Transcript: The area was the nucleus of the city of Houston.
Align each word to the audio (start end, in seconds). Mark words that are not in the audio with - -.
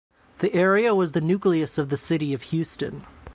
The 0.39 0.51
area 0.55 0.95
was 0.95 1.11
the 1.11 1.21
nucleus 1.21 1.77
of 1.77 1.89
the 1.89 1.95
city 1.95 2.33
of 2.33 2.41
Houston. 2.49 3.05